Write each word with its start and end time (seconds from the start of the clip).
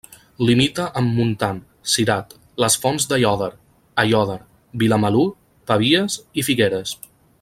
Limita 0.49 0.85
amb 1.01 1.11
Montant, 1.17 1.59
Cirat, 1.95 2.33
les 2.65 2.77
Fonts 2.85 3.05
d'Aiòder, 3.11 3.51
Aiòder, 4.05 4.39
Vilamalur, 4.85 5.27
Pavies 5.73 6.17
i 6.43 6.47
Figueres. 6.49 6.97